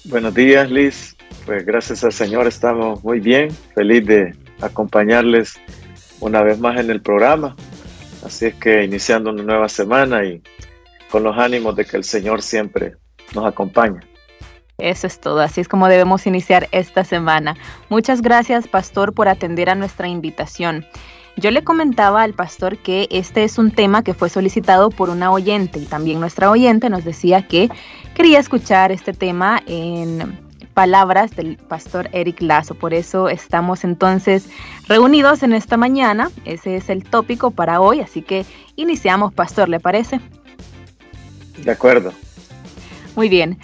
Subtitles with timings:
[0.08, 5.60] Buenos días Liz, pues gracias al Señor estamos muy bien, feliz de acompañarles
[6.20, 7.54] una vez más en el programa.
[8.24, 10.42] Así es que iniciando una nueva semana y
[11.10, 12.94] con los ánimos de que el Señor siempre
[13.34, 14.00] nos acompaña.
[14.78, 17.56] Eso es todo, así es como debemos iniciar esta semana.
[17.90, 20.86] Muchas gracias, Pastor, por atender a nuestra invitación.
[21.39, 25.31] Yo le comentaba al pastor que este es un tema que fue solicitado por una
[25.31, 27.70] oyente y también nuestra oyente nos decía que
[28.14, 30.36] quería escuchar este tema en
[30.75, 32.75] palabras del pastor Eric Lazo.
[32.75, 34.48] Por eso estamos entonces
[34.89, 36.28] reunidos en esta mañana.
[36.45, 40.20] Ese es el tópico para hoy, así que iniciamos, pastor, ¿le parece?
[41.62, 42.12] De acuerdo.
[43.14, 43.61] Muy bien.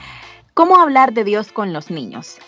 [0.55, 2.39] ¿Cómo hablar de Dios con los niños?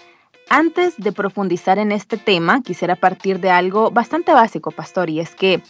[0.48, 5.34] Antes de profundizar en este tema, quisiera partir de algo bastante básico, pastor, y es
[5.34, 5.60] que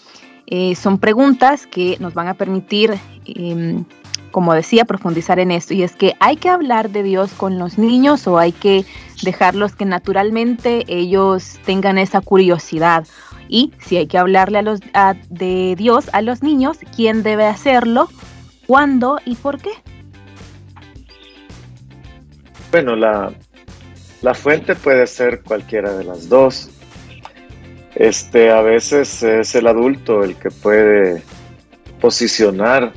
[0.47, 3.85] eh, son preguntas que nos van a permitir, em,
[4.31, 5.73] como decía, profundizar en esto.
[5.73, 8.85] Y es que hay que hablar de Dios con los niños o hay que
[9.23, 13.07] dejarlos que naturalmente ellos tengan esa curiosidad.
[13.49, 14.81] Y si hay que hablarle a los,
[15.31, 18.09] de Dios a los niños, ¿quién debe hacerlo?
[18.67, 19.71] ¿Cuándo y por qué?
[22.73, 23.33] Bueno, la,
[24.23, 26.71] la fuente puede ser cualquiera de las dos.
[27.95, 31.23] Este, a veces es el adulto el que puede
[32.01, 32.93] posicionar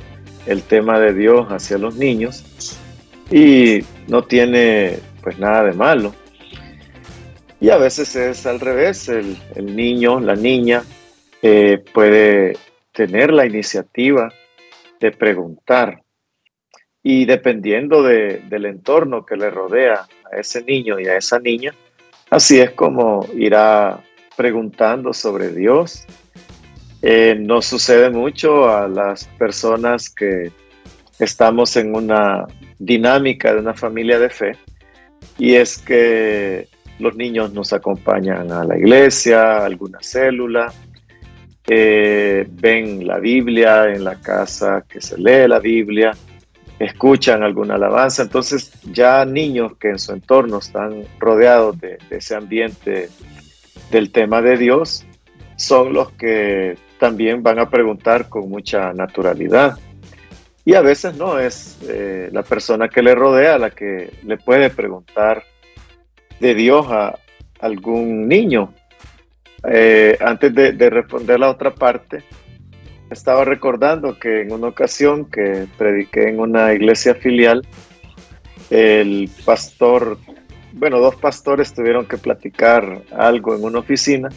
[0.46, 2.44] el tema de Dios hacia los niños
[3.30, 6.14] y no tiene pues nada de malo.
[7.60, 9.36] Y a veces es al revés, el,
[9.76, 10.82] niño, la niña
[11.42, 12.56] eh, puede
[12.92, 14.32] tener la iniciativa
[14.98, 16.02] de preguntar
[17.02, 21.74] y dependiendo del entorno que le rodea a ese niño y a esa niña,
[22.28, 24.02] así es como irá
[24.36, 26.04] preguntando sobre Dios.
[27.02, 30.52] Eh, no sucede mucho a las personas que
[31.18, 32.46] estamos en una
[32.78, 34.52] dinámica de una familia de fe
[35.38, 36.68] y es que
[36.98, 40.72] los niños nos acompañan a la iglesia, a alguna célula,
[41.66, 46.12] eh, ven la Biblia en la casa que se lee la Biblia,
[46.80, 48.22] escuchan alguna alabanza.
[48.22, 53.10] Entonces ya niños que en su entorno están rodeados de, ese ambiente
[53.90, 55.04] del tema de Dios,
[55.56, 59.78] son los que también van a preguntar con mucha naturalidad.
[60.64, 64.70] Y a veces no, es eh, la persona que le rodea la que le puede
[64.70, 65.44] preguntar
[66.38, 67.18] de Dios a
[67.60, 68.72] algún niño.
[69.70, 72.24] Eh, antes de, de responder la otra parte,
[73.10, 77.66] estaba recordando que en una ocasión que prediqué en una iglesia filial,
[78.70, 80.18] el pastor,
[80.72, 84.28] bueno, dos pastores tuvieron que platicar algo en una oficina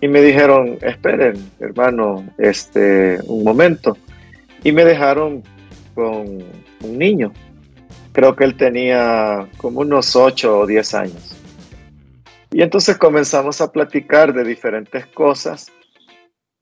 [0.00, 3.96] y me dijeron, esperen, hermano, este, un momento.
[4.62, 5.42] Y me dejaron
[5.94, 6.44] con
[6.82, 7.32] un niño.
[8.12, 11.36] Creo que él tenía como unos 8 o 10 años.
[12.52, 15.72] Y entonces comenzamos a platicar de diferentes cosas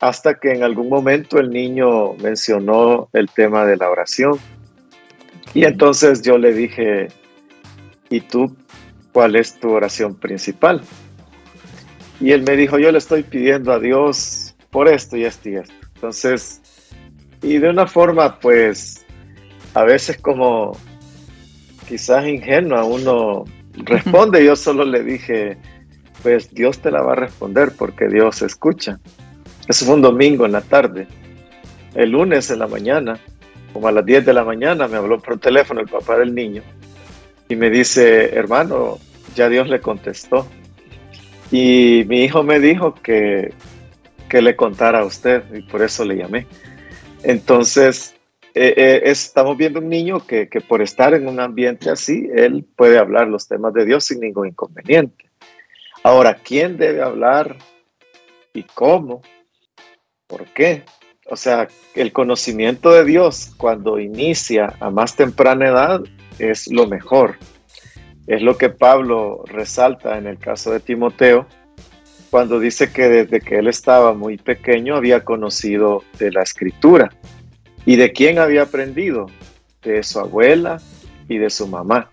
[0.05, 4.39] hasta que en algún momento el niño mencionó el tema de la oración.
[5.55, 7.09] Y entonces yo le dije,
[8.11, 8.55] ¿y tú
[9.13, 10.83] cuál es tu oración principal?
[12.21, 15.55] Y él me dijo, yo le estoy pidiendo a Dios por esto y esto y
[15.57, 15.75] esto.
[15.95, 16.61] Entonces,
[17.41, 19.07] y de una forma pues
[19.73, 20.77] a veces como
[21.89, 25.57] quizás ingenua uno responde, yo solo le dije,
[26.23, 29.01] pues Dios te la va a responder porque Dios escucha.
[29.69, 31.07] Eso fue un domingo en la tarde.
[31.95, 33.19] El lunes en la mañana,
[33.73, 36.63] como a las 10 de la mañana, me habló por teléfono el papá del niño
[37.49, 38.99] y me dice, hermano,
[39.35, 40.47] ya Dios le contestó.
[41.51, 43.53] Y mi hijo me dijo que,
[44.29, 46.47] que le contara a usted y por eso le llamé.
[47.23, 48.15] Entonces,
[48.55, 52.65] eh, eh, estamos viendo un niño que, que por estar en un ambiente así, él
[52.77, 55.25] puede hablar los temas de Dios sin ningún inconveniente.
[56.03, 57.57] Ahora, ¿quién debe hablar
[58.53, 59.23] y cómo?
[60.27, 60.85] ¿Por qué?
[61.27, 66.01] o sea, el conocimiento de Dios cuando inicia a más temprana edad
[66.39, 67.37] es lo mejor.
[68.27, 71.47] Es lo que Pablo resalta en el caso de Timoteo,
[72.31, 77.11] cuando dice que desde que él estaba muy pequeño había conocido de la escritura.
[77.87, 79.27] ¿Y de quién había aprendido?
[79.83, 80.81] De su abuela
[81.29, 82.11] y de su mamá.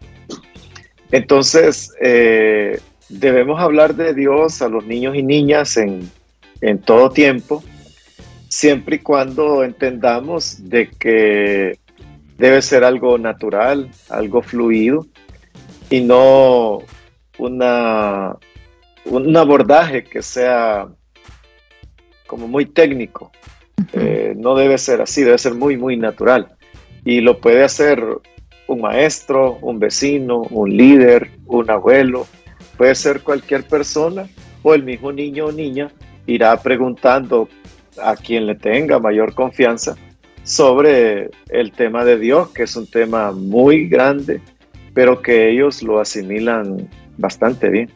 [1.11, 2.79] Entonces, eh,
[3.09, 6.09] debemos hablar de Dios a los niños y niñas en,
[6.61, 7.63] en todo tiempo,
[8.51, 11.79] siempre y cuando entendamos de que
[12.37, 15.07] debe ser algo natural, algo fluido
[15.89, 16.79] y no
[17.37, 18.35] una,
[19.05, 20.89] un abordaje que sea
[22.27, 23.31] como muy técnico.
[23.93, 26.49] Eh, no debe ser así, debe ser muy, muy natural.
[27.05, 28.03] Y lo puede hacer
[28.67, 32.27] un maestro, un vecino, un líder, un abuelo,
[32.75, 34.27] puede ser cualquier persona
[34.61, 35.89] o el mismo niño o niña
[36.27, 37.47] irá preguntando
[38.01, 39.95] a quien le tenga mayor confianza
[40.43, 44.41] sobre el tema de Dios, que es un tema muy grande,
[44.93, 47.91] pero que ellos lo asimilan bastante bien.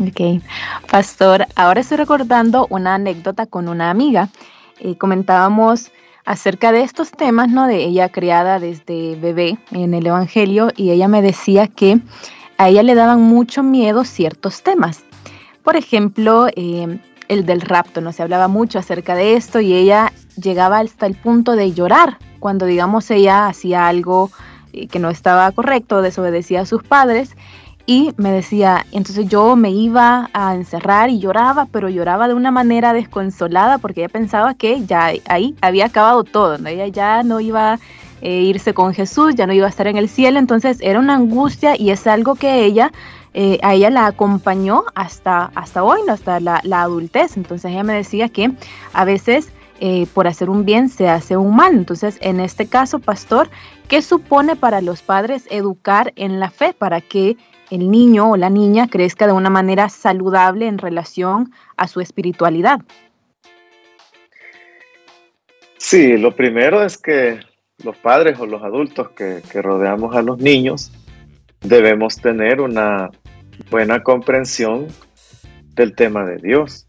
[0.00, 0.42] Ok,
[0.90, 4.28] pastor, ahora estoy recordando una anécdota con una amiga.
[4.80, 5.90] Eh, comentábamos
[6.24, 7.66] acerca de estos temas, ¿no?
[7.66, 12.00] De ella criada desde bebé en el Evangelio y ella me decía que
[12.56, 15.04] a ella le daban mucho miedo ciertos temas.
[15.62, 16.98] Por ejemplo, eh,
[17.30, 21.14] el del rapto, no se hablaba mucho acerca de esto y ella llegaba hasta el
[21.14, 24.32] punto de llorar cuando, digamos, ella hacía algo
[24.72, 27.36] eh, que no estaba correcto, desobedecía a sus padres
[27.86, 32.50] y me decía, entonces yo me iba a encerrar y lloraba, pero lloraba de una
[32.50, 37.74] manera desconsolada porque ella pensaba que ya ahí había acabado todo, ella ya no iba
[37.74, 37.78] a
[38.22, 41.14] eh, irse con Jesús, ya no iba a estar en el cielo, entonces era una
[41.14, 42.90] angustia y es algo que ella
[43.32, 46.12] eh, a ella la acompañó hasta, hasta hoy, ¿no?
[46.12, 47.36] hasta la, adultez.
[47.36, 48.50] Entonces ella me decía que
[48.92, 51.74] a veces eh, por hacer un bien se hace un mal.
[51.74, 53.48] Entonces, en este caso, pastor,
[53.88, 57.36] ¿qué supone para los padres educar en la fe para que
[57.70, 62.80] el niño o la niña crezca de una manera saludable en relación a su espiritualidad?
[65.78, 67.40] Sí, lo primero es que
[67.82, 70.92] los padres o los adultos que, que rodeamos a los niños
[71.60, 73.10] debemos tener una
[73.70, 74.88] buena comprensión
[75.74, 76.86] del tema de Dios,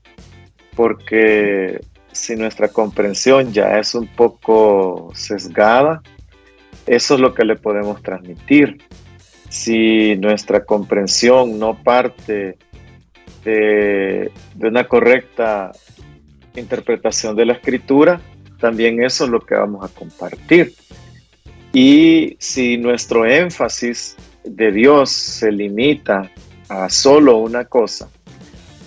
[0.75, 1.81] porque
[2.12, 6.01] si nuestra comprensión ya es un poco sesgada,
[6.88, 8.77] eso es lo que le podemos transmitir.
[9.50, 12.57] Si nuestra comprensión no parte
[13.44, 15.71] de, una correcta
[16.56, 18.21] interpretación de la escritura,
[18.59, 20.74] también eso es lo que vamos a compartir.
[21.74, 26.31] Y si nuestro énfasis de Dios se limita
[26.69, 28.09] a solo una cosa,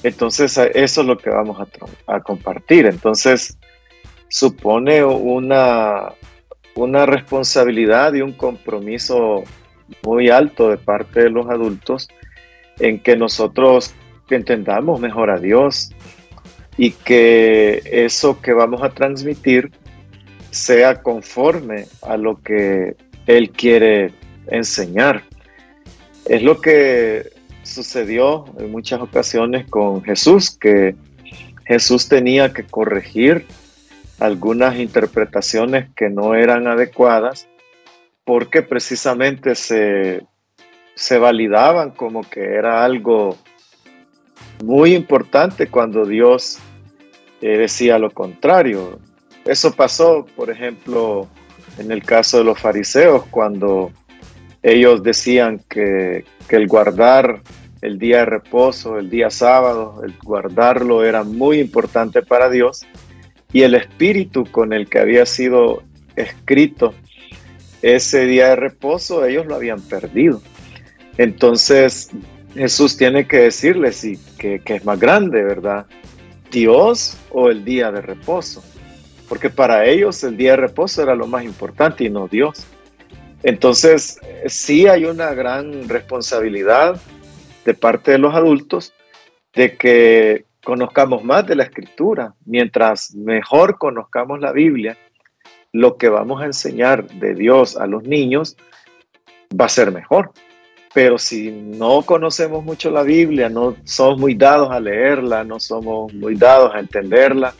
[0.05, 1.67] entonces eso es lo que vamos
[2.07, 2.85] a, compartir.
[2.85, 3.59] Entonces
[4.29, 6.13] supone una,
[6.75, 9.45] una responsabilidad y un compromiso
[10.05, 12.09] muy alto de parte de los adultos
[12.79, 13.95] en que nosotros
[14.29, 15.91] entendamos mejor a Dios
[16.77, 19.71] y que eso que vamos a transmitir
[20.51, 22.95] sea conforme a lo que
[23.27, 24.13] Él quiere
[24.49, 25.23] enseñar.
[26.27, 27.33] Es lo que
[27.63, 30.95] sucedió en muchas ocasiones con Jesús, que
[31.67, 33.47] Jesús tenía que corregir
[34.21, 37.49] algunas interpretaciones que no eran adecuadas
[38.25, 40.27] porque precisamente se,
[40.95, 43.37] se validaban como que era algo
[44.65, 46.59] muy importante cuando Dios
[47.41, 48.99] eh, decía lo contrario.
[49.45, 51.29] Eso pasó, por ejemplo,
[51.79, 53.93] en el caso de los fariseos, cuando
[54.65, 57.43] ellos decían que, el guardar
[57.83, 62.87] el día de reposo, el día sábado, el guardarlo era muy importante para Dios
[63.53, 65.83] y el espíritu con el que había sido
[66.17, 66.95] escrito
[67.83, 70.41] ese día de reposo, ellos lo habían perdido.
[71.19, 72.11] Entonces
[72.55, 75.87] Jesús tiene que decirles sí, que, que es más grande, ¿verdad?
[76.51, 78.65] Dios o el día de reposo.
[79.29, 82.67] Porque para ellos el día de reposo era lo más importante y no Dios.
[83.45, 86.99] Entonces, sí hay una gran responsabilidad
[87.67, 88.95] de parte de los adultos
[89.55, 92.35] de que conozcamos más de la escritura.
[92.47, 94.97] Mientras mejor conozcamos la Biblia,
[95.73, 98.57] lo que vamos a enseñar de Dios a los niños
[99.61, 100.33] va a ser mejor.
[100.95, 106.15] Pero si no conocemos mucho la Biblia, no somos muy dados a leerla, no somos
[106.15, 107.53] muy dados a entenderla,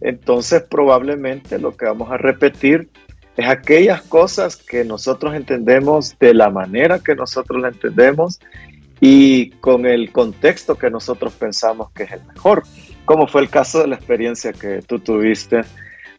[0.00, 2.90] entonces probablemente lo que vamos a repetir
[3.36, 8.40] es aquellas cosas que nosotros entendemos de la manera que nosotros la entendemos
[9.00, 12.62] y con el contexto que nosotros pensamos que es el mejor,
[13.04, 15.62] como fue el caso de la experiencia que tú tuviste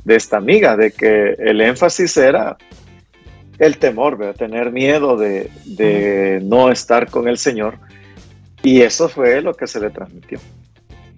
[0.04, 2.56] de esta amiga, de que el énfasis era
[3.58, 7.80] el temor, de tener miedo de, de no estar con el Señor.
[8.62, 10.40] Y eso fue lo que se le transmitió.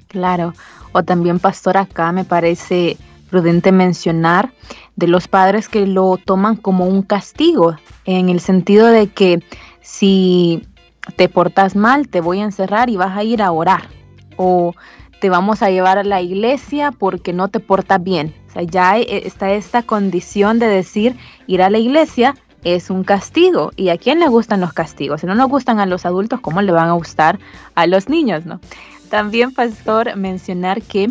[0.08, 0.54] Claro,
[0.94, 2.98] o también pastor acá me parece
[3.30, 4.52] prudente mencionar
[4.96, 9.44] de los padres que lo toman como un castigo, en el sentido de que
[9.82, 10.68] si
[11.16, 13.90] te portas mal, te voy a encerrar y vas a ir a orar,
[14.38, 14.74] o
[15.20, 18.34] te vamos a llevar a la iglesia porque no te portas bien.
[18.56, 21.16] O ya está esta condición de decir
[21.48, 23.72] ir a la iglesia es un castigo.
[23.76, 25.22] ¿Y a quién le gustan los castigos?
[25.22, 27.40] Si no nos gustan a los adultos, ¿cómo le van a gustar
[27.76, 28.60] a los niños, no?
[29.10, 31.10] También, pastor, mencionar que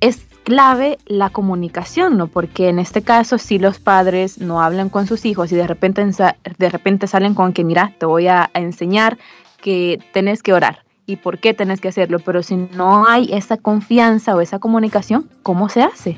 [0.00, 2.26] es clave la comunicación, ¿no?
[2.26, 6.04] Porque en este caso, si los padres no hablan con sus hijos y de repente,
[6.04, 9.18] de repente salen con que, mira, te voy a, enseñar
[9.60, 13.56] que tenés que orar y por qué tenés que hacerlo, pero si no hay esa
[13.56, 16.16] confianza o esa comunicación, ¿cómo se hace?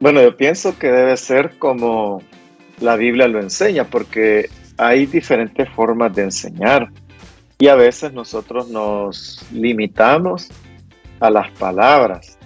[0.00, 2.22] Bueno, yo pienso que debe ser como
[2.80, 6.88] la Biblia lo enseña, porque hay diferentes formas de enseñar
[7.58, 10.50] y a veces nosotros nos limitamos
[11.20, 12.38] a las palabras,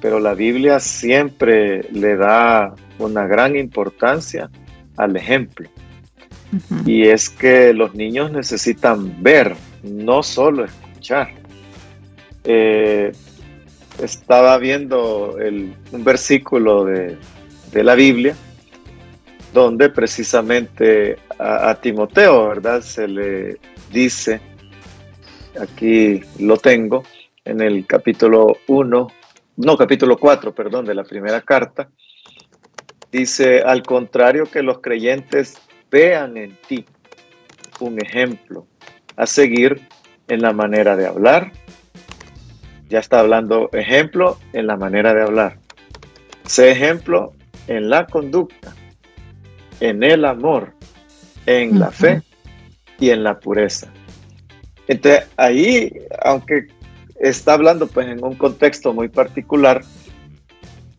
[0.00, 4.50] pero la Biblia siempre le da una gran importancia
[4.96, 5.68] al ejemplo.
[6.84, 11.30] Y es que los niños necesitan ver, no solo escuchar.
[12.44, 13.12] Eh,
[14.02, 17.16] estaba viendo un versículo de,
[17.72, 18.34] la Biblia
[19.54, 22.82] donde precisamente a, a, Timoteo, ¿verdad?
[22.82, 23.58] Se le
[23.90, 24.40] dice,
[25.58, 27.04] aquí lo tengo,
[27.44, 29.08] en el capítulo 1,
[29.56, 31.88] no, capítulo 4, perdón, de la primera carta,
[33.10, 36.84] dice, al contrario que los creyentes vean en ti
[37.80, 38.66] un ejemplo
[39.16, 39.88] a seguir
[40.28, 41.52] en la manera de hablar.
[42.88, 45.58] Ya está hablando ejemplo en la manera de hablar.
[46.44, 47.32] Sé ejemplo
[47.66, 48.74] en la conducta,
[49.80, 50.72] en el amor,
[51.46, 52.22] en la fe
[52.98, 53.88] y en la pureza.
[54.88, 56.68] Entonces ahí, aunque
[57.22, 59.82] está hablando pues en un contexto muy particular,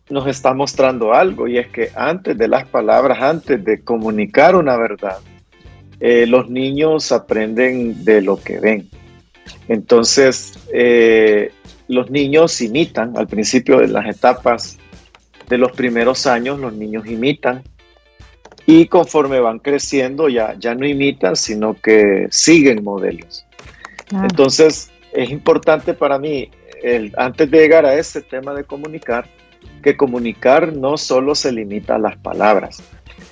[0.08, 4.76] nos está mostrando algo y es que antes de las palabras, antes de comunicar una
[4.76, 5.18] verdad,
[6.00, 8.88] eh, los niños aprenden de lo que ven.
[9.68, 11.52] Entonces, eh,
[11.88, 14.78] los niños imitan, al principio de las etapas
[15.48, 17.62] de los primeros años, los niños imitan
[18.66, 23.46] y conforme van creciendo ya, ya no imitan, sino que siguen modelos.
[24.10, 26.50] Entonces, es importante para mí,
[27.16, 29.26] antes de llegar a ese tema de comunicar,
[29.82, 32.82] que comunicar no solo se limita a las palabras,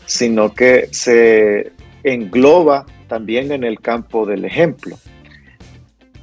[0.07, 1.73] sino que se
[2.05, 4.97] engloba también en el campo del ejemplo.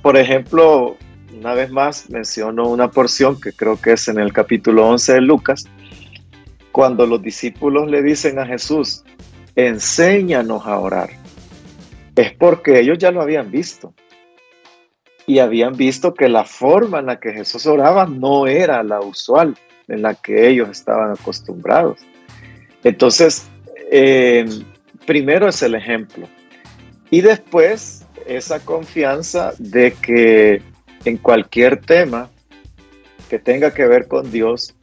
[0.01, 0.97] Por ejemplo,
[1.37, 5.21] una vez más menciono una porción que creo que es en el capítulo 11 de
[5.21, 5.65] Lucas,
[6.71, 9.03] cuando los discípulos le dicen a Jesús,
[9.55, 11.09] enséñanos a orar.
[12.15, 13.93] Es porque ellos ya lo habían visto
[15.29, 19.55] y habían visto que la forma en la que Jesús oraba no era la usual
[19.87, 21.99] en la que ellos estaban acostumbrados.
[22.83, 23.47] Entonces,
[23.91, 24.49] eh,
[25.05, 26.27] primero es el ejemplo
[27.11, 30.63] y después esa confianza de que
[31.05, 32.31] en cualquier tema
[33.29, 34.73] que tenga que ver con Dios,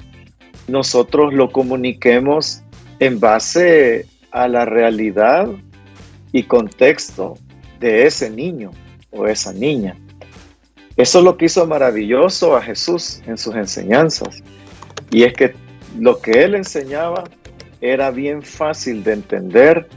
[0.69, 2.62] nosotros lo comuniquemos
[3.00, 5.49] en base a la realidad
[6.31, 7.35] y contexto
[7.81, 8.71] de ese niño
[9.11, 9.97] o esa niña.
[10.97, 14.43] Eso es lo que hizo maravilloso a Jesús en sus enseñanzas.
[15.11, 15.55] Y es que
[15.99, 17.25] lo que él enseñaba
[17.81, 19.88] era bien fácil de entender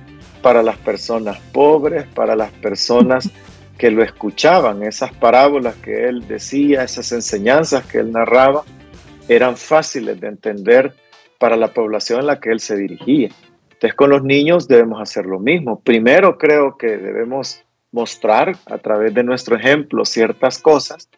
[0.41, 3.29] para las personas pobres, para las personas
[3.77, 4.83] que lo escuchaban.
[4.83, 8.63] Esas parábolas que él decía, esas enseñanzas que él narraba,
[9.29, 10.93] eran fáciles de entender
[11.37, 13.29] para la población a la que él se dirigía.
[13.71, 15.79] Entonces con los niños debemos hacer lo mismo.
[15.79, 21.09] Primero creo que debemos mostrar a través de nuestro ejemplo ciertas cosas.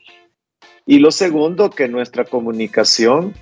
[0.86, 3.34] Y lo segundo, que nuestra comunicación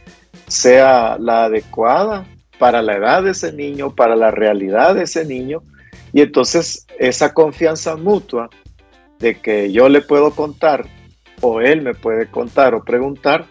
[0.47, 2.25] sea la adecuada
[2.57, 5.61] para la edad de ese niño, para la realidad de ese niño.
[6.11, 8.49] Y entonces esa confianza mutua
[9.19, 10.85] de que yo le puedo contar
[11.41, 13.45] o él me puede contar o preguntar,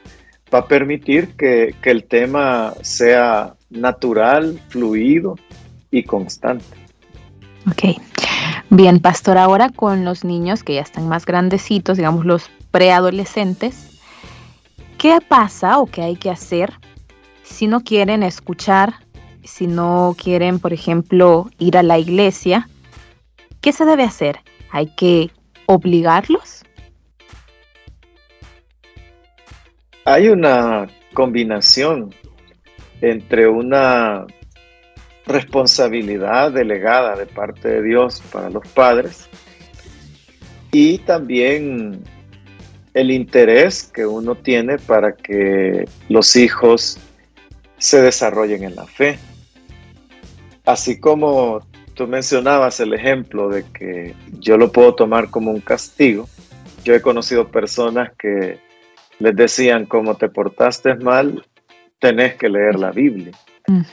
[0.52, 5.36] va a permitir que, que el tema sea natural, fluido
[5.90, 6.76] y constante.
[7.66, 8.00] Ok.
[8.70, 13.98] Bien, pastor, ahora con los niños que ya están más grandecitos, digamos los preadolescentes,
[14.98, 16.74] ¿qué pasa o qué hay que hacer
[17.42, 18.92] si no quieren escuchar,
[19.42, 22.68] si no quieren, por ejemplo, ir a la iglesia?
[23.62, 24.40] ¿Qué se debe hacer?
[24.70, 25.30] ¿Hay que
[25.64, 26.62] obligarlos?
[30.04, 32.14] Hay una combinación
[33.00, 34.26] entre una
[35.28, 39.28] responsabilidad delegada de parte de Dios para los padres
[40.72, 42.02] y también
[42.94, 46.98] el interés que uno tiene para que los hijos
[47.78, 49.18] se desarrollen en la fe.
[50.64, 51.60] Así como
[51.94, 56.28] tú mencionabas el ejemplo de que yo lo puedo tomar como un castigo,
[56.84, 58.58] yo he conocido personas que
[59.18, 61.44] les decían, como te portaste mal,
[61.98, 63.32] tenés que leer la Biblia.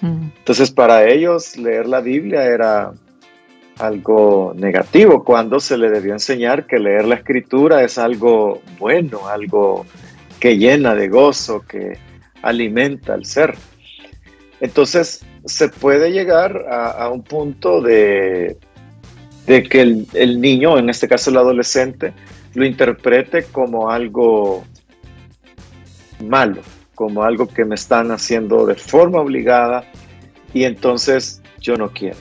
[0.02, 2.94] Entonces para ellos leer la Biblia era
[3.80, 9.86] algo negativo cuando se le debió enseñar que leer la escritura es algo bueno, algo
[10.40, 11.98] que llena de gozo, que
[12.42, 13.56] alimenta al ser.
[14.62, 18.58] Entonces se puede llegar a, un punto de,
[19.46, 22.14] de que el, el, niño, en este caso el adolescente,
[22.54, 24.64] lo interprete como algo
[26.24, 26.62] malo,
[26.96, 29.84] como algo que me están haciendo de forma obligada
[30.54, 32.18] y entonces yo no quiero.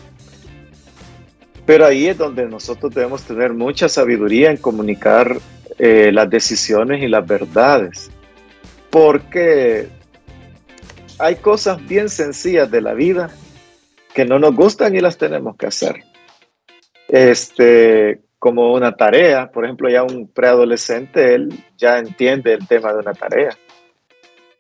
[1.65, 5.39] Pero ahí es donde nosotros debemos tener mucha sabiduría en comunicar
[5.79, 8.11] eh, las decisiones y las verdades.
[8.91, 9.89] Porque
[11.19, 13.31] hay cosas bien sencillas de la vida
[14.13, 16.05] que no nos gustan y las tenemos que hacer.
[17.09, 22.99] Este, como una tarea, por ejemplo, ya un preadolescente, él ya entiende el tema de
[22.99, 23.57] una tarea.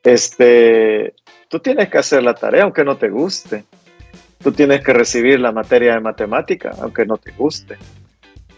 [0.04, 1.14] Este,
[1.48, 3.64] tú tienes que hacer la tarea aunque no te guste.
[4.42, 7.78] Tú tienes que recibir la materia de matemática, aunque no te guste.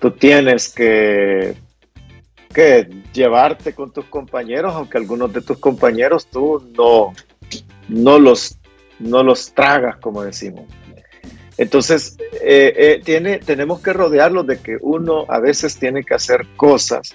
[0.01, 1.55] Tú tienes que,
[2.53, 7.15] que llevarte con tus compañeros, aunque algunos de tus compañeros tú no,
[7.89, 8.59] no, los,
[8.99, 10.65] no los tragas, como decimos.
[11.57, 16.47] Entonces, eh, eh, tiene, tenemos que rodearlos de que uno a veces tiene que hacer
[16.57, 17.15] cosas,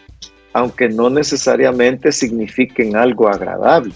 [0.53, 3.93] aunque no necesariamente signifiquen algo agradable.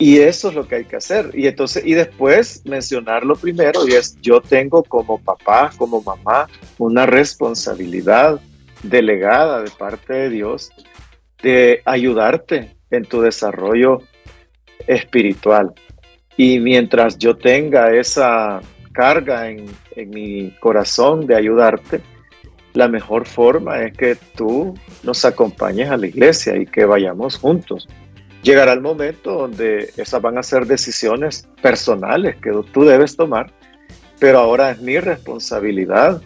[0.00, 1.30] Y eso es lo que hay que hacer.
[1.34, 7.04] Y entonces, y después mencionarlo primero, y es yo tengo como papá, como mamá, una
[7.04, 8.40] responsabilidad
[8.82, 10.70] delegada de parte de Dios
[11.42, 13.98] de ayudarte en tu desarrollo
[14.86, 15.74] espiritual.
[16.34, 22.00] Y mientras yo tenga esa carga en, en mi corazón de ayudarte,
[22.72, 27.86] la mejor forma es que tú nos acompañes a la iglesia y que vayamos juntos
[28.42, 33.52] llegará el momento donde esas van a ser decisiones personales que tú debes tomar,
[34.18, 36.20] pero ahora es mi responsabilidad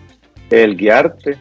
[0.51, 1.39] el guiarte,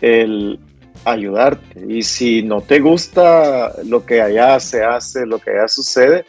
[0.00, 0.58] el
[1.04, 1.84] ayudarte.
[1.88, 6.24] Y si no te gusta lo que allá se hace, lo que allá sucede,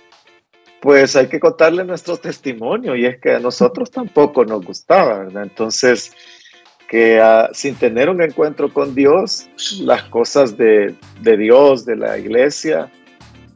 [0.81, 5.43] pues hay que contarle nuestro testimonio y es que a nosotros tampoco nos gustaba, ¿verdad?
[5.43, 6.11] Entonces,
[6.87, 9.47] que ah, sin tener un encuentro con Dios,
[9.79, 12.91] las cosas de, de Dios, de la iglesia,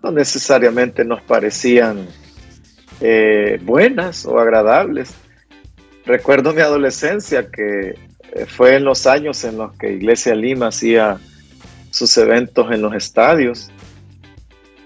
[0.05, 2.07] no necesariamente nos parecían
[3.01, 5.15] eh, buenas o agradables.
[6.05, 7.95] Recuerdo mi adolescencia que
[8.33, 11.17] eh, fue en los años en los que Iglesia Lima hacía
[11.89, 13.71] sus eventos en los estadios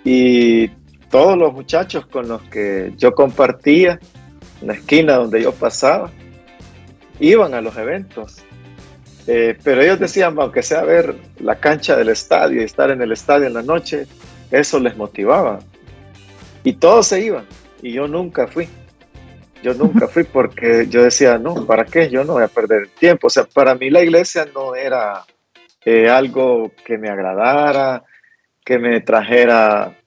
[0.06, 0.70] y
[1.12, 4.00] todos los muchachos con los que yo compartía
[4.62, 6.12] en la esquina donde yo pasaba
[7.20, 8.38] iban a los eventos.
[9.28, 13.12] Eh, pero ellos decían, aunque sea ver la cancha del estadio y estar en el
[13.12, 14.08] estadio en la noche,
[14.52, 15.60] eso les motivaba.
[16.64, 17.46] Y todos se iban.
[17.82, 18.68] Y yo nunca fui.
[19.62, 22.10] Yo nunca fui porque yo decía, no, ¿para qué?
[22.10, 23.28] Yo no voy a perder el tiempo.
[23.28, 25.26] O sea, para mí la iglesia no era
[25.86, 28.04] eh, algo que me agradara,
[28.64, 29.98] que me trajera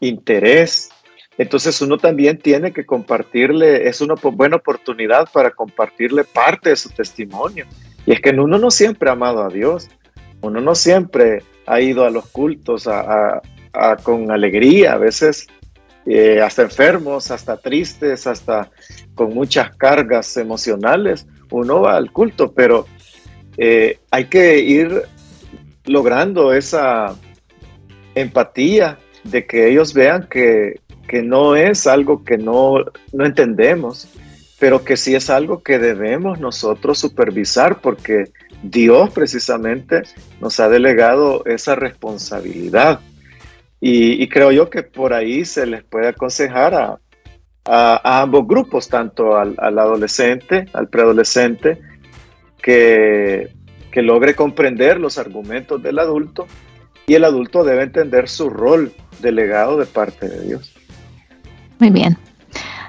[0.00, 0.90] interés.
[1.38, 6.90] Entonces uno también tiene que compartirle, es una buena oportunidad para compartirle parte de su
[6.90, 7.66] testimonio.
[8.06, 9.88] Y es que uno no siempre ha amado a Dios,
[10.42, 12.88] uno no siempre ha ido a los cultos
[14.02, 15.46] con alegría, a veces
[16.06, 18.70] eh, hasta enfermos, hasta tristes, hasta
[19.14, 22.86] con muchas cargas emocionales, uno va al culto, pero
[23.56, 25.02] eh, hay que ir
[25.84, 27.14] logrando esa
[28.14, 32.76] empatía de que ellos vean que, que no es algo que no,
[33.12, 34.08] no entendemos,
[34.58, 38.30] pero que sí es algo que debemos nosotros supervisar porque
[38.62, 40.02] Dios precisamente
[40.40, 43.00] nos ha delegado esa responsabilidad.
[43.84, 47.00] Y, creo yo que por ahí se les puede aconsejar a,
[48.20, 51.80] ambos grupos, tanto al, adolescente, al preadolescente,
[52.62, 53.52] que,
[53.90, 56.46] que logre comprender los argumentos del adulto
[57.08, 60.72] y el adulto debe entender su rol delegado de parte de Dios.
[61.80, 62.16] Muy bien.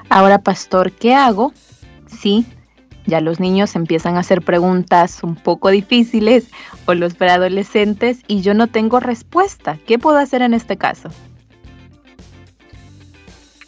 [0.10, 1.54] Ahora, pastor, ¿qué hago
[2.06, 2.46] si
[3.06, 6.48] ya los niños empiezan a hacer preguntas un poco difíciles
[6.86, 9.78] o los preadolescentes y yo no tengo respuesta.
[9.86, 11.10] ¿Qué puedo hacer en este caso?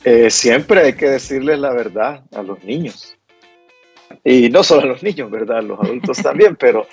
[0.04, 3.18] Eh, siempre hay que decirles la verdad a los niños.
[4.24, 5.58] Y no solo a los niños, ¿verdad?
[5.58, 6.88] A los adultos también, pero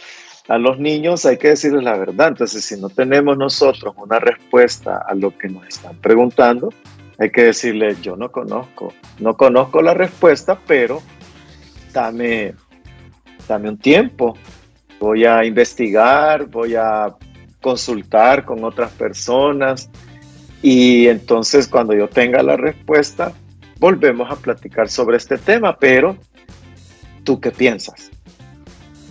[0.48, 2.28] a los niños hay que decirles la verdad.
[2.28, 6.70] Entonces, si no tenemos nosotros una respuesta a lo que nos están preguntando,
[7.18, 11.02] hay que decirles, yo no conozco, no conozco la respuesta, pero
[11.92, 12.54] dame,
[13.48, 14.36] dame un tiempo.
[14.98, 17.14] Voy a investigar, voy a
[17.60, 19.90] consultar con otras personas
[20.62, 23.32] y entonces cuando yo tenga la respuesta,
[23.78, 26.16] volvemos a platicar sobre este tema, pero
[27.24, 28.10] ¿tú qué piensas?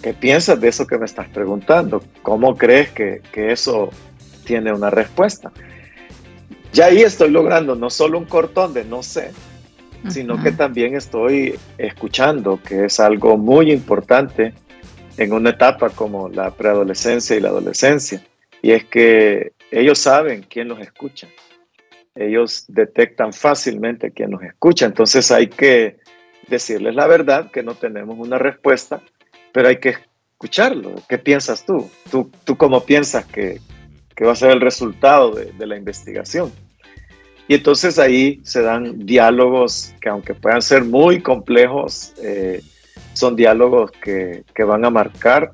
[0.02, 2.02] ¿Qué piensas de eso que me estás preguntando?
[2.24, 3.90] ¿Cómo crees que, eso
[4.46, 5.52] tiene una respuesta?
[6.74, 9.32] Ya ahí estoy logrando no solo un cortón de no sé,
[10.10, 14.54] sino que también estoy escuchando, que es algo muy importante
[15.18, 18.24] en una etapa como la preadolescencia y la adolescencia.
[18.62, 21.28] Y es que ellos saben quién los escucha.
[22.16, 24.86] Ellos detectan fácilmente quién los escucha.
[24.86, 25.98] Entonces hay que
[26.48, 29.02] decirles la verdad, que no tenemos una respuesta,
[29.52, 29.96] pero hay que
[30.32, 30.96] escucharlo.
[31.08, 31.90] ¿Qué piensas tú?
[32.10, 33.60] ¿Tú, tú cómo piensas que,
[34.24, 36.52] va a ser el resultado de, la investigación?
[37.48, 42.62] Y entonces ahí se dan diálogos que aunque puedan ser muy complejos, eh,
[43.14, 45.52] son diálogos que, que, van a marcar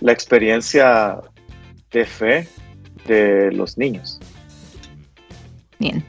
[0.00, 1.18] la experiencia
[1.90, 2.48] de fe
[3.06, 4.18] de los niños.
[5.78, 6.04] Bien,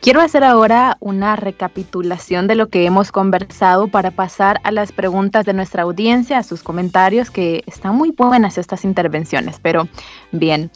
[0.00, 5.44] Quiero hacer ahora una recapitulación de lo que hemos conversado para pasar a las preguntas
[5.44, 9.88] de nuestra audiencia, a sus comentarios, que están muy buenas estas intervenciones, pero
[10.32, 10.70] bien.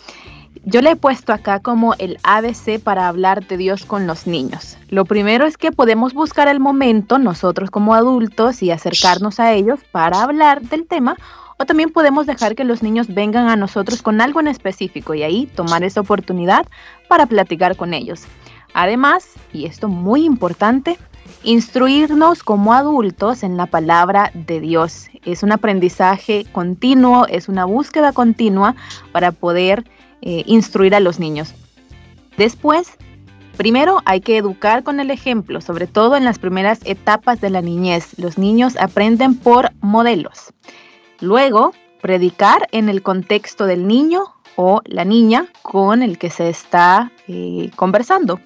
[0.64, 4.78] Yo le he puesto acá como el ABC para hablar de Dios con los niños.
[4.88, 9.80] Lo primero es que podemos buscar el momento nosotros como adultos y acercarnos a ellos
[9.90, 11.16] para hablar del tema
[11.58, 15.22] o también podemos dejar que los niños vengan a nosotros con algo en específico y
[15.22, 16.66] ahí tomar esa oportunidad
[17.08, 18.22] para platicar con ellos.
[18.72, 20.98] Además, y esto muy importante,
[21.44, 25.08] instruirnos como adultos en la palabra de Dios.
[25.24, 28.74] Es un aprendizaje continuo, es una búsqueda continua
[29.12, 29.84] para poder
[30.26, 31.52] eh, instruir a los niños.
[32.38, 32.96] Después,
[33.58, 37.60] primero hay que educar con el ejemplo, sobre todo en las primeras etapas de la
[37.60, 38.18] niñez.
[38.18, 40.54] Los niños aprenden por modelos.
[41.20, 44.24] Luego, predicar en el contexto del niño
[44.56, 48.40] o la niña con el que se está eh, conversando.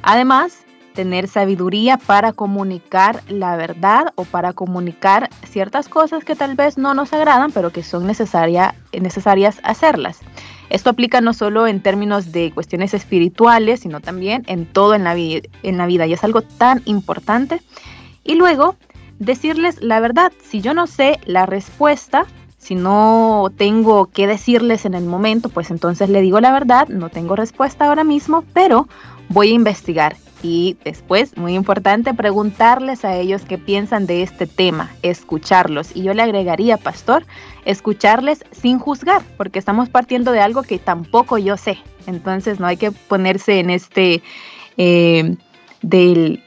[0.00, 0.64] Además,
[0.94, 6.94] tener sabiduría para comunicar la verdad o para comunicar ciertas cosas que tal vez no
[6.94, 10.20] nos agradan, pero que son necesarias hacerlas.
[10.70, 15.14] Esto aplica no solo en términos de cuestiones espirituales, sino también en todo en la,
[15.14, 17.62] vida y es algo tan importante.
[18.24, 18.76] Y luego,
[19.18, 20.32] decirles la verdad.
[20.42, 22.26] Si yo no sé la respuesta,
[22.58, 27.08] si no tengo que decirles en el momento, pues entonces le digo la verdad, no
[27.08, 28.88] tengo respuesta ahora mismo, pero
[29.28, 30.16] voy a investigar.
[30.42, 35.94] Y después, muy importante, preguntarles a ellos qué piensan de este tema, escucharlos.
[35.96, 37.26] Y yo le agregaría, pastor,
[37.64, 41.78] escucharles sin juzgar, porque estamos partiendo de algo que tampoco yo sé.
[42.06, 44.22] Entonces no hay que ponerse en este
[44.76, 45.36] eh,
[45.82, 46.42] del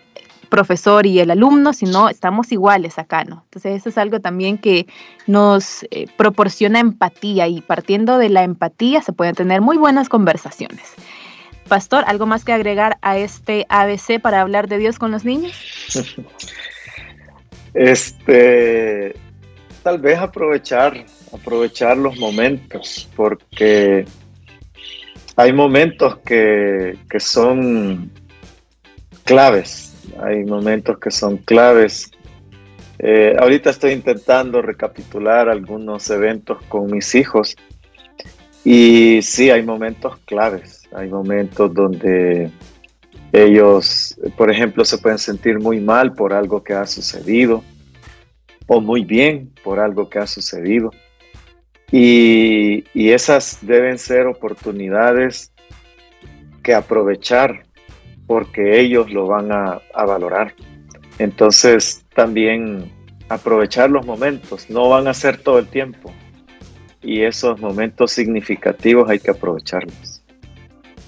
[0.51, 3.43] profesor y el alumno, sino estamos iguales acá, ¿no?
[3.45, 4.85] Entonces eso es algo también que
[5.25, 10.93] nos eh, proporciona empatía y partiendo de la empatía se pueden tener muy buenas conversaciones.
[11.67, 15.53] Pastor, ¿algo más que agregar a este ABC para hablar de Dios con los niños?
[17.73, 19.15] Este,
[19.81, 24.03] tal vez aprovechar, aprovechar los momentos, porque
[25.37, 28.11] hay momentos que, que son
[29.23, 32.11] claves hay momentos que son claves.
[32.99, 37.55] Eh, ahorita estoy intentando recapitular algunos eventos con mis hijos
[38.63, 42.51] y sí, hay momentos claves, hay momentos donde
[43.31, 47.63] ellos, por ejemplo, se pueden sentir muy mal por algo que ha sucedido
[48.67, 50.91] o muy bien por algo que ha sucedido.
[51.91, 55.51] Y, esas deben ser oportunidades
[56.63, 57.65] que aprovechar
[58.27, 60.53] porque ellos lo van a, valorar.
[61.19, 62.89] Entonces también
[63.27, 66.13] aprovechar los momentos, no van a ser todo el tiempo.
[67.01, 70.10] Y esos momentos significativos hay que aprovecharlos.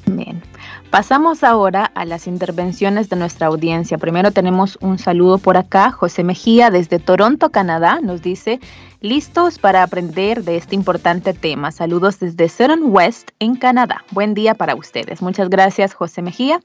[0.05, 0.41] Bien.
[0.89, 3.97] Pasamos ahora a las intervenciones de nuestra audiencia.
[3.97, 5.91] Primero tenemos un saludo por acá.
[5.91, 8.59] José Mejía desde Toronto, Canadá, nos dice,
[9.01, 11.71] listos para aprender de este importante tema.
[11.71, 14.03] Saludos desde Sutton West, en Canadá.
[14.11, 15.21] Buen día para ustedes.
[15.21, 16.59] Muchas gracias, José Mejía.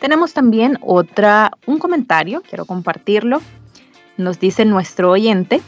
[0.00, 3.40] Tenemos también otra, un comentario, quiero compartirlo.
[4.16, 5.60] Nos dice nuestro oyente,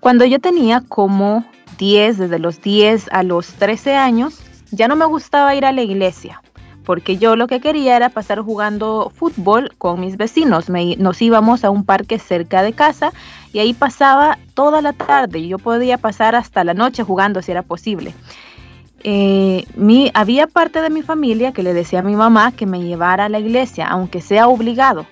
[0.00, 1.44] cuando yo tenía como
[1.78, 4.40] 10, desde los 10 a los 13 años,
[4.72, 6.42] ya no me gustaba ir a la iglesia,
[6.84, 10.68] porque yo lo que quería era pasar jugando fútbol con mis vecinos.
[10.68, 13.12] nos íbamos a un parque cerca de casa
[13.52, 15.46] y ahí pasaba toda la tarde.
[15.46, 18.14] Yo podía pasar hasta la noche jugando si era posible.
[19.04, 22.82] Eh, mi, había parte de mi familia que le decía a mi mamá que me
[22.82, 25.06] llevara a la iglesia, aunque sea obligado,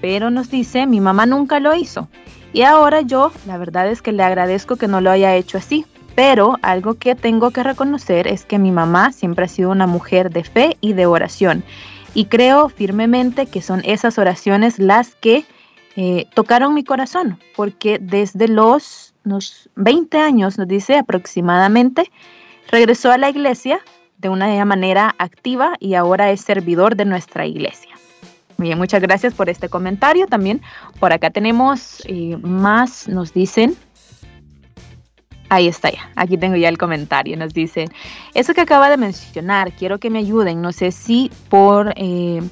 [0.00, 2.08] pero nos dice, mi mamá nunca lo hizo.
[2.52, 5.84] Y ahora yo, la verdad es que le agradezco que no lo haya hecho así,
[6.14, 10.30] pero algo que tengo que reconocer es que mi mamá siempre ha sido una mujer
[10.30, 11.64] de fe y de oración.
[12.14, 15.44] Y creo firmemente que son esas oraciones las que
[15.96, 22.10] eh, tocaron mi corazón, porque desde los, los 20 años, nos dice aproximadamente,
[22.70, 23.80] regresó a la iglesia
[24.18, 27.90] de una manera activa y ahora es servidor de nuestra iglesia.
[28.56, 30.26] Bien, muchas gracias por este comentario.
[30.26, 30.62] También
[31.00, 33.76] por acá tenemos eh, más, nos dicen,
[35.50, 37.36] Ahí está ya, aquí tengo ya el comentario.
[37.36, 37.88] Nos dicen,
[38.34, 40.62] eso que acaba de mencionar, quiero que me ayuden.
[40.62, 42.42] No sé si por, eh,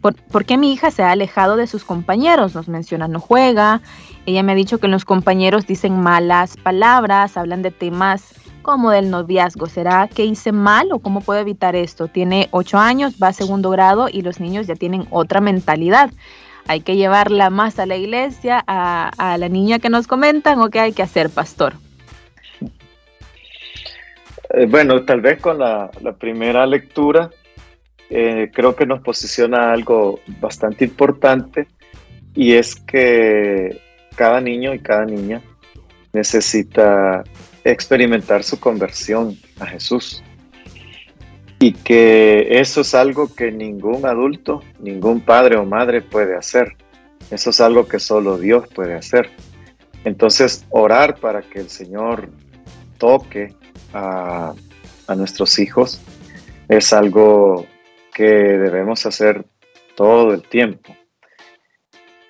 [0.00, 2.54] por, qué mi hija se ha alejado de sus compañeros.
[2.54, 3.82] Nos menciona, no juega.
[4.26, 9.10] Ella me ha dicho que los compañeros dicen malas palabras, hablan de temas como del
[9.10, 9.66] noviazgo.
[9.66, 12.08] ¿Será que hice mal o cómo puedo evitar esto?
[12.08, 16.10] Tiene ocho años, va a segundo grado y los niños ya tienen otra mentalidad.
[16.66, 20.70] Hay que llevarla más a la iglesia, a, a la niña que nos comentan o
[20.70, 21.74] qué hay que hacer, pastor.
[24.56, 27.30] Eh, bueno, tal vez con la, primera lectura
[28.10, 31.66] eh, creo que nos posiciona algo bastante importante
[32.34, 33.80] y es que
[34.14, 35.40] cada niño y cada niña
[36.12, 37.24] necesita
[37.64, 40.22] experimentar su conversión a Jesús
[41.58, 46.76] y que eso es algo que ningún adulto, ningún padre o madre puede hacer.
[47.30, 49.30] Eso es algo que solo Dios puede hacer.
[50.04, 52.28] Entonces, orar para que el Señor
[52.98, 53.54] toque
[53.94, 54.54] a,
[55.16, 56.00] nuestros hijos
[56.68, 57.66] es algo
[58.12, 59.44] que debemos hacer
[59.94, 60.94] todo el tiempo.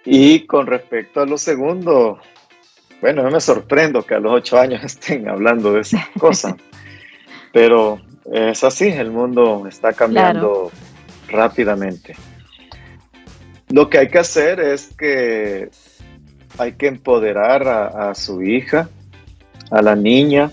[0.05, 2.19] Y con respecto a lo segundo,
[3.01, 6.55] bueno, no me sorprendo que a los ocho años estén hablando de esas cosas,
[7.53, 8.01] pero
[8.31, 10.71] es así, el mundo está cambiando
[11.29, 12.15] rápidamente.
[13.71, 15.71] Lo que hay que hacer es que
[16.59, 18.89] hay que empoderar a su hija,
[19.71, 20.53] a la niña,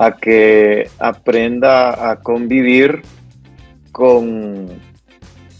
[0.00, 3.02] a que aprenda a convivir
[3.92, 4.68] con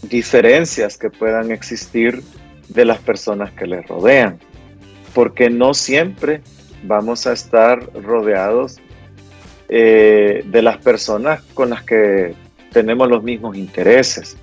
[0.01, 2.23] diferencias que puedan existir
[2.67, 4.39] de las personas que le rodean,
[5.13, 6.41] porque no siempre
[6.81, 8.79] vamos a estar rodeados
[9.69, 12.33] eh, de las personas con las que
[12.71, 14.37] tenemos los mismos intereses.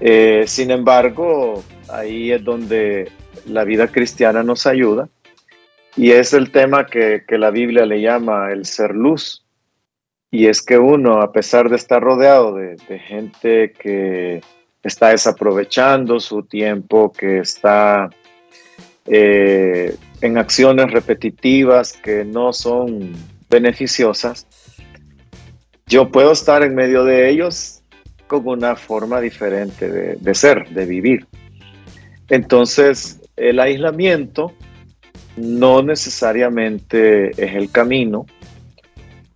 [0.00, 3.12] Eh, sin embargo, ahí es donde
[3.44, 5.10] la vida cristiana nos ayuda
[5.98, 9.44] y es el tema que, la Biblia le llama el ser luz.
[10.30, 14.40] Y es que uno, a pesar de estar rodeado de, gente que
[14.84, 18.10] está desaprovechando su tiempo, que está
[19.06, 23.14] eh, en acciones repetitivas que no son
[23.50, 24.46] beneficiosas,
[25.86, 27.82] yo puedo estar en medio de ellos
[28.28, 31.26] con una forma diferente de ser, de vivir.
[32.28, 34.52] Entonces, el aislamiento
[35.38, 38.26] no necesariamente es el camino,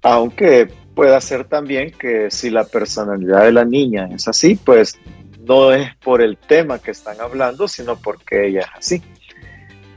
[0.02, 4.98] aunque pueda ser también que si la personalidad de la niña es así, pues
[5.46, 9.02] no es por el tema que están hablando, sino porque ella es así.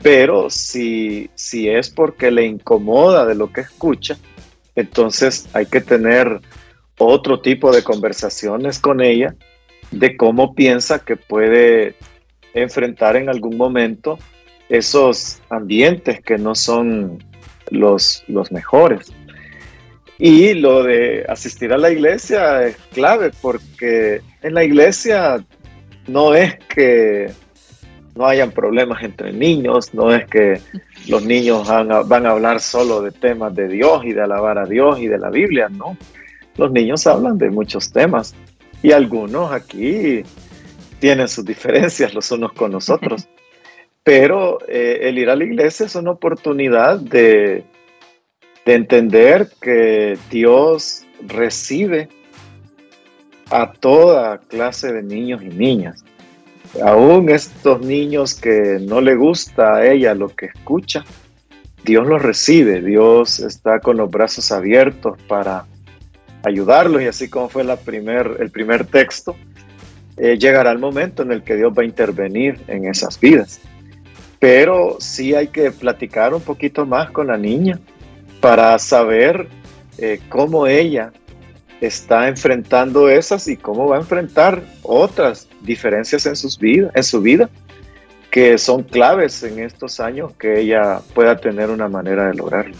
[0.02, 4.16] Pero si, si es porque le incomoda de lo que escucha,
[4.74, 6.40] entonces hay que tener
[6.98, 9.34] otro tipo de conversaciones con ella
[9.90, 11.94] de cómo piensa que puede
[12.54, 14.18] enfrentar en algún momento
[14.68, 17.22] esos ambientes que no son
[17.70, 19.12] los, los mejores.
[20.18, 25.44] Y lo de asistir a la iglesia es clave porque en la iglesia
[26.06, 27.30] no es que
[28.14, 30.58] no hayan problemas entre niños, no es que
[31.06, 34.58] los niños van a, van a, hablar solo de temas de Dios y de alabar
[34.58, 35.98] a Dios y de la Biblia, no.
[36.56, 38.34] Los niños hablan de muchos temas
[38.82, 40.22] y algunos aquí
[40.98, 43.28] tienen sus diferencias los unos con los otros.
[44.06, 47.64] Pero eh, el ir a la iglesia es una oportunidad de,
[48.64, 52.08] entender que Dios recibe
[53.50, 56.04] a toda clase de niños y niñas.
[56.84, 61.04] Aún estos niños que no le gusta a ella lo que escucha,
[61.84, 65.66] Dios los recibe, Dios está con los brazos abiertos para
[66.44, 69.34] ayudarlos y así como fue la primer, el primer texto,
[70.16, 73.60] eh, llegará el momento en el que Dios va a intervenir en esas vidas
[74.38, 77.78] pero sí hay que platicar un poquito más con la niña
[78.40, 79.48] para saber
[79.98, 81.12] eh, cómo ella
[81.80, 87.20] está enfrentando esas y cómo va a enfrentar otras diferencias en, sus vida, en su
[87.20, 87.50] vida
[88.30, 92.76] que son claves en estos años que ella pueda tener una manera de lograrlo.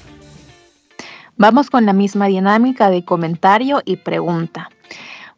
[1.39, 4.71] Vamos con la misma dinámica de comentario y pregunta.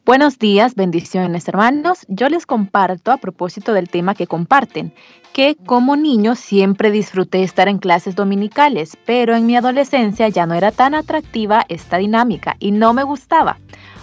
[0.08, 2.06] Buenos días, bendiciones hermanos.
[2.08, 4.94] Yo les comparto a propósito del tema que comparten,
[5.34, 10.54] que como niño siempre disfruté estar en clases dominicales, pero en mi adolescencia ya no
[10.54, 13.58] era tan atractiva esta dinámica y no me gustaba.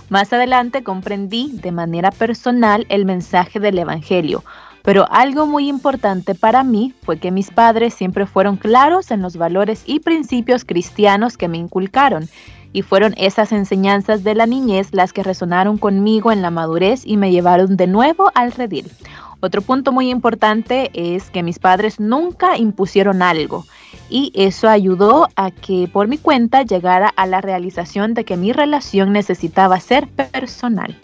[0.10, 4.44] Más adelante comprendí de manera personal el mensaje del Evangelio,
[4.84, 9.38] pero algo muy importante para mí fue que mis padres siempre fueron claros en los
[9.38, 12.30] valores y principios cristianos que me inculcaron
[12.76, 17.16] y fueron esas enseñanzas de la niñez las que resonaron conmigo en la madurez y
[17.16, 18.92] me llevaron de nuevo al redil.
[19.40, 23.66] Otro punto muy importante es que mis padres nunca impusieron algo
[24.10, 28.52] y eso ayudó a que por mi cuenta llegara a la realización de que mi
[28.52, 31.00] relación necesitaba ser personal.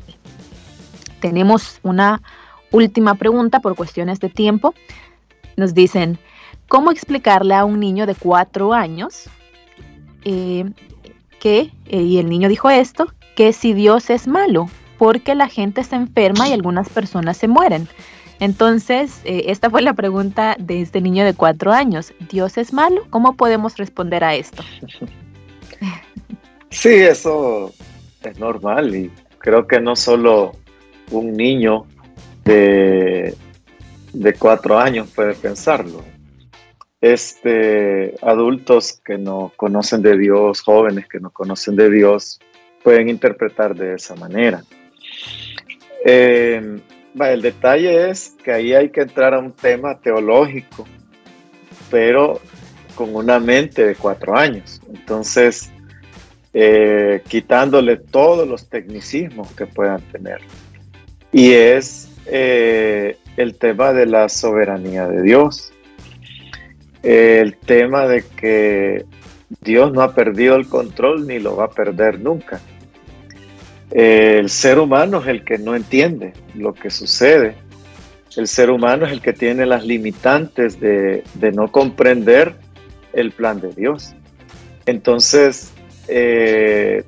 [1.21, 2.21] Tenemos una
[2.71, 4.73] última pregunta por cuestiones de tiempo.
[5.55, 6.19] Nos dicen,
[6.67, 9.29] ¿cómo explicarle a un niño de cuatro años
[10.25, 10.65] eh,
[11.41, 15.83] que, eh, y el niño dijo esto, que si Dios es malo, porque la gente
[15.83, 17.87] se enferma y algunas personas se mueren.
[18.39, 22.13] Entonces, eh, esta fue la pregunta de este niño de cuatro años.
[22.29, 23.01] ¿Dios es malo?
[23.09, 24.63] ¿Cómo podemos responder a esto?
[26.73, 27.73] Sí, eso
[28.23, 30.53] es normal y creo que no solo
[31.09, 31.85] un niño
[32.45, 33.35] de,
[34.13, 36.01] de cuatro años puede pensarlo
[37.01, 42.39] este, adultos que no conocen de Dios, jóvenes que no conocen de Dios,
[42.83, 44.63] pueden interpretar de esa manera.
[46.05, 46.79] Em,
[47.19, 50.87] el detalle es que ahí hay que entrar a un tema teológico,
[51.89, 52.39] pero
[52.95, 54.79] con una mente de cuatro años.
[54.93, 55.71] Entonces,
[56.53, 60.39] eh, quitándole todos los tecnicismos que puedan tener.
[61.31, 65.71] Y es eh, el tema de la soberanía de Dios
[67.03, 69.05] el tema de que
[69.61, 72.61] Dios no ha perdido el control ni lo va a perder nunca.
[73.91, 77.55] El ser humano es el que no entiende lo que sucede.
[78.37, 82.55] El ser humano es el que tiene las limitantes de, no comprender
[83.11, 84.13] el plan de Dios.
[84.85, 85.73] Entonces,
[86.07, 87.03] eh,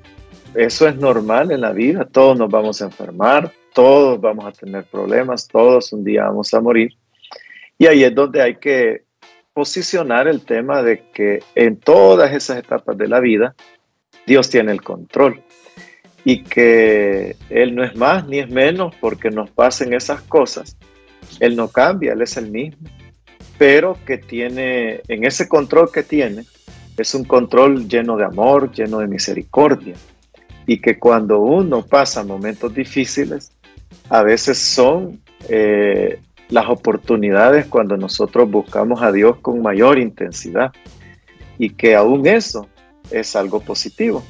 [0.53, 2.06] eso es normal en la vida.
[2.12, 6.60] Todos nos vamos a enfermar, todos vamos a tener problemas, todos un día vamos a
[6.60, 6.91] morir.
[7.77, 9.03] Y ahí es donde hay que
[9.54, 13.56] posicionar el tema de que en todas esas etapas de la vida
[14.26, 15.44] Dios tiene el control
[16.26, 20.78] y que Él no es más ni es menos porque nos pasen esas cosas.
[21.39, 22.88] Él no cambia, Él es el mismo,
[23.58, 26.46] pero que tiene, en ese control que tiene,
[26.98, 29.96] es un control lleno de amor, lleno de misericordia,
[30.66, 33.52] y que cuando uno pasa momentos difíciles,
[34.10, 36.20] a veces son eh,
[36.54, 40.72] las oportunidades cuando nosotros buscamos a Dios con mayor intensidad
[41.58, 42.70] y que aún eso
[43.10, 44.24] es algo positivo.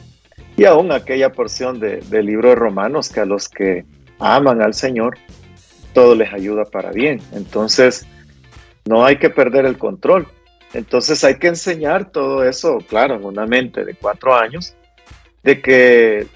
[0.56, 3.84] Y aún aquella porción del libro de Romanos que a los que
[4.20, 5.18] aman al Señor,
[5.94, 7.20] todo les ayuda para bien.
[7.34, 8.08] Entonces,
[8.86, 10.26] no hay que perder el control.
[10.74, 14.74] Entonces hay que enseñar todo eso, claro, en una mente de cuatro años,
[15.44, 16.28] de que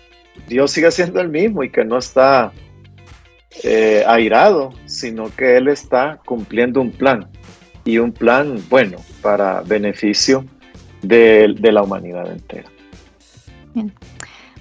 [0.50, 2.52] Dios sigue siendo el mismo y que no está
[3.64, 7.28] eh, airado, sino que Él está cumpliendo un plan
[7.86, 10.46] y un plan bueno para beneficio
[11.02, 12.70] de, la humanidad entera.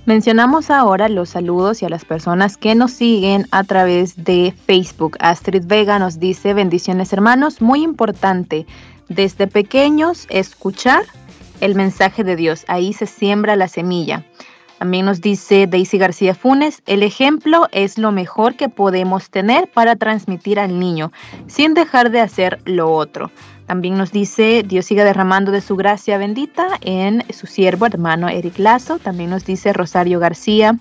[0.04, 5.16] Mencionamos ahora los saludos y a las personas que nos siguen a través de Facebook.
[5.18, 8.66] Astrid Vega nos dice, bendiciones hermanos, muy importante,
[9.08, 11.02] desde pequeños escuchar
[11.60, 14.24] el mensaje de Dios, ahí se siembra la semilla.
[14.78, 19.96] También nos dice Daisy García Funes, el ejemplo es lo mejor que podemos tener para
[19.96, 21.12] transmitir al niño,
[21.46, 23.30] sin dejar de hacer lo otro.
[23.66, 28.58] También nos dice, Dios siga derramando de su gracia bendita en su siervo hermano Eric
[28.58, 28.98] Lazo.
[28.98, 30.78] También nos dice Rosario García,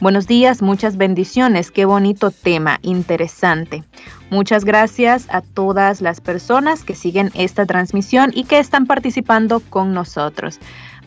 [0.00, 3.84] buenos días, muchas bendiciones, qué bonito tema, interesante.
[4.30, 9.92] Muchas gracias a todas las personas que siguen esta transmisión y que están participando con
[9.92, 10.58] nosotros.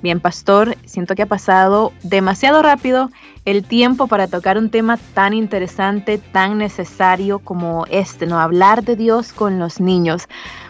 [0.02, 3.10] Bien, pastor, siento que ha pasado demasiado rápido
[3.46, 8.39] el tiempo para tocar un tema tan interesante, tan necesario como este, ¿no?
[8.39, 10.28] Hablar de Dios con los niños.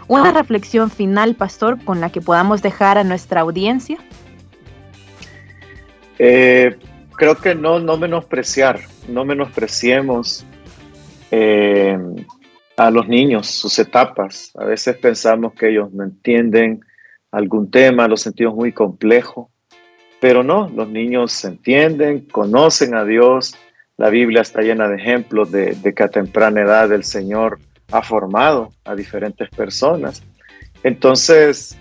[0.07, 3.97] Una reflexión final, pastor, con la que podamos dejar a nuestra audiencia.
[6.19, 6.77] Eh,
[7.15, 10.45] creo que no, no menospreciar, no menospreciemos
[11.31, 11.97] eh,
[12.77, 14.51] a los niños, sus etapas.
[14.55, 16.85] A veces pensamos que ellos no entienden
[17.35, 19.51] algún tema, lo sentimos muy complejo,
[20.21, 23.55] pero no, los niños entienden, conocen a Dios.
[23.97, 27.59] La Biblia está llena de ejemplos de, que a temprana edad el Señor
[27.91, 30.23] ha formado a diferentes personas.
[30.83, 31.77] Entonces,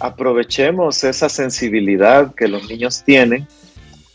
[0.00, 3.46] aprovechemos esa sensibilidad que los niños tienen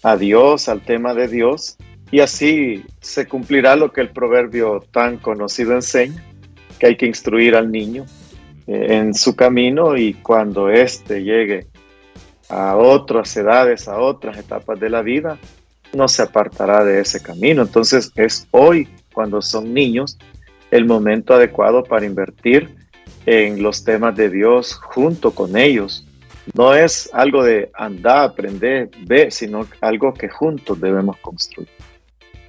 [0.01, 1.77] a Dios, al tema de Dios,
[2.09, 6.25] y así se cumplirá lo que el proverbio tan conocido enseña,
[6.79, 8.05] que hay que instruir al niño
[8.69, 11.65] en su camino y cuando éste llegue
[12.49, 15.39] a otras edades, a otras etapas de la vida,
[15.93, 17.63] no se apartará de ese camino.
[17.63, 20.19] Entonces es hoy, cuando son niños,
[20.69, 22.69] el momento adecuado para invertir
[23.25, 26.05] en los temas de Dios junto con ellos.
[26.53, 31.69] No es algo de andar, aprender, ver, sino algo que juntos debemos construir.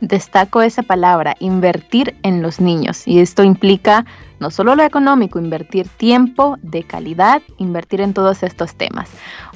[0.00, 3.06] Destaco esa palabra, invertir en los niños.
[3.06, 4.06] Y esto implica
[4.40, 9.10] no solo lo económico, invertir tiempo de calidad, invertir en todos estos temas.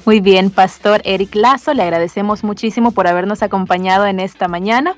[0.05, 4.95] Muy bien, Pastor Eric Lazo, le agradecemos muchísimo por habernos acompañado en esta mañana.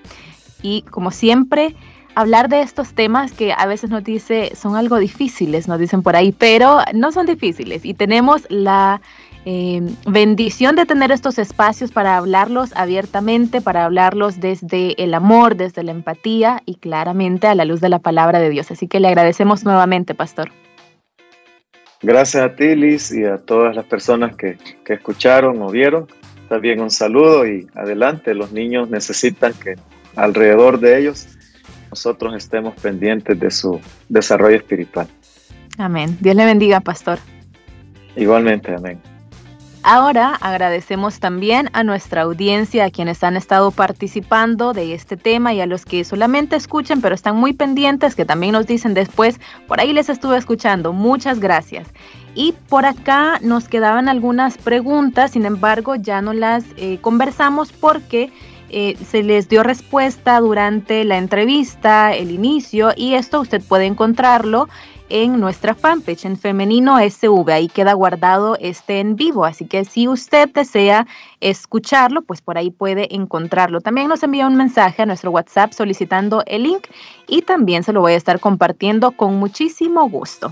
[0.62, 1.76] Y como siempre,
[2.18, 6.16] hablar de estos temas que a veces nos dice son algo difíciles, nos dicen por
[6.16, 9.02] ahí, pero no son difíciles y tenemos la
[9.50, 15.84] eh, bendición de tener estos espacios para hablarlos abiertamente, para hablarlos desde el amor, desde
[15.84, 18.72] la empatía y claramente a la luz de la palabra de Dios.
[18.72, 20.52] Así que le agradecemos nuevamente, Pastor.
[22.02, 26.08] Gracias a ti, Liz, y a todas las personas que, que escucharon o vieron.
[26.50, 28.34] También un saludo y adelante.
[28.34, 29.76] Los niños necesitan que
[30.18, 31.26] alrededor de ellos
[31.90, 33.80] nosotros estemos pendientes de su
[34.10, 35.08] desarrollo espiritual.
[35.78, 36.18] Amén.
[36.20, 37.20] Dios le bendiga, pastor.
[38.18, 39.00] Igualmente, amén.
[39.90, 45.62] Ahora agradecemos también a nuestra audiencia, a quienes han estado participando de este tema y
[45.62, 49.80] a los que solamente escuchan pero están muy pendientes, que también nos dicen después, por
[49.80, 50.92] ahí les estuve escuchando.
[50.92, 51.88] Muchas gracias.
[52.36, 58.34] Y por acá nos quedaban algunas preguntas, sin embargo ya no las eh, conversamos porque
[58.70, 64.68] eh, se les dio respuesta durante la entrevista, el inicio, y esto usted puede encontrarlo
[65.10, 67.52] en nuestra fanpage en femenino SV.
[67.52, 69.46] Ahí queda guardado este en vivo.
[69.46, 71.08] Así que si usted desea
[71.40, 73.82] escucharlo, pues por ahí puede encontrarlo.
[73.82, 76.88] También nos envía un mensaje a nuestro WhatsApp solicitando el link
[77.28, 80.52] y también se lo voy a estar compartiendo con muchísimo gusto.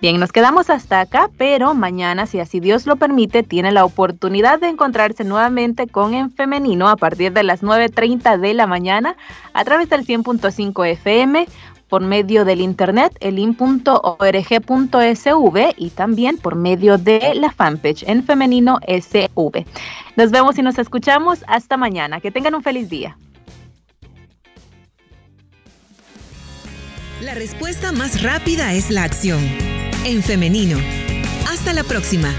[0.00, 4.58] Bien, nos quedamos hasta acá, pero mañana, si así Dios lo permite, tiene la oportunidad
[4.58, 9.16] de encontrarse nuevamente con En Femenino a partir de las 9.30 de la mañana
[9.52, 11.46] a través del 100.5 FM
[11.90, 13.64] por medio del internet elin.org.sv
[15.76, 19.66] y también por medio de la fanpage en femenino SV.
[20.16, 22.20] Nos vemos y nos escuchamos hasta mañana.
[22.20, 23.18] Que tengan un feliz día.
[27.20, 29.40] La respuesta más rápida es la acción.
[30.06, 30.78] En femenino.
[31.50, 32.32] Hasta la próxima.